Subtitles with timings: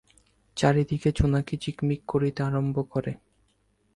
[0.57, 3.11] চারিদিকে জোনাকি ঝিকমিক করিতে আরম্ভ করে।